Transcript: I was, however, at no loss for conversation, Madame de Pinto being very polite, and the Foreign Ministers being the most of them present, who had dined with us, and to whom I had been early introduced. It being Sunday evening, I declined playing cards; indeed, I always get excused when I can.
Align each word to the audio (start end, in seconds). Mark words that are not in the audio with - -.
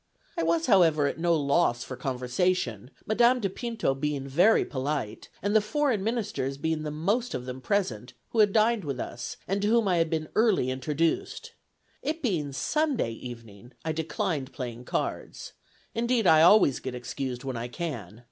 I 0.35 0.41
was, 0.41 0.65
however, 0.65 1.05
at 1.05 1.19
no 1.19 1.35
loss 1.35 1.83
for 1.83 1.95
conversation, 1.95 2.89
Madame 3.05 3.39
de 3.39 3.47
Pinto 3.51 3.93
being 3.93 4.27
very 4.27 4.65
polite, 4.65 5.29
and 5.43 5.55
the 5.55 5.61
Foreign 5.61 6.03
Ministers 6.03 6.57
being 6.57 6.81
the 6.81 6.89
most 6.89 7.35
of 7.35 7.45
them 7.45 7.61
present, 7.61 8.13
who 8.31 8.39
had 8.39 8.51
dined 8.51 8.83
with 8.83 8.99
us, 8.99 9.37
and 9.47 9.61
to 9.61 9.67
whom 9.67 9.87
I 9.87 9.97
had 9.97 10.09
been 10.09 10.29
early 10.33 10.71
introduced. 10.71 11.53
It 12.01 12.23
being 12.23 12.51
Sunday 12.51 13.11
evening, 13.11 13.73
I 13.85 13.91
declined 13.91 14.51
playing 14.53 14.85
cards; 14.85 15.53
indeed, 15.93 16.25
I 16.25 16.41
always 16.41 16.79
get 16.79 16.95
excused 16.95 17.43
when 17.43 17.55
I 17.55 17.67
can. 17.67 18.19